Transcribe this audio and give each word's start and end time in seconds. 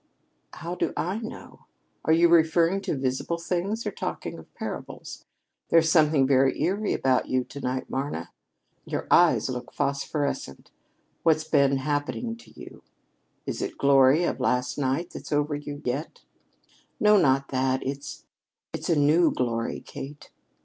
"How 0.53 0.73
do 0.73 0.93
I 0.97 1.19
know? 1.19 1.67
Are 2.05 2.11
you 2.11 2.27
referring 2.27 2.81
to 2.81 2.97
visible 2.97 3.37
things 3.37 3.85
or 3.85 3.91
talking 3.91 4.33
in 4.33 4.45
parables? 4.55 5.25
There's 5.69 5.91
something 5.91 6.25
very 6.25 6.59
eerie 6.59 6.93
about 6.93 7.27
you 7.27 7.43
to 7.43 7.59
night, 7.59 7.87
Marna. 7.87 8.31
Your 8.83 9.05
eyes 9.11 9.47
look 9.47 9.71
phosphorescent. 9.71 10.71
What's 11.21 11.43
been 11.43 11.77
happening 11.77 12.35
to 12.37 12.49
you? 12.59 12.81
Is 13.45 13.61
it 13.61 13.73
the 13.73 13.77
glory 13.77 14.23
of 14.23 14.39
last 14.39 14.75
night 14.75 15.11
that's 15.11 15.31
over 15.31 15.53
you 15.53 15.83
yet?" 15.85 16.21
"No, 16.99 17.17
not 17.17 17.49
that. 17.49 17.85
It's 17.85 18.25
it's 18.73 18.89
a 18.89 18.95
new 18.95 19.31
glory, 19.31 19.81
Kate." 19.81 20.31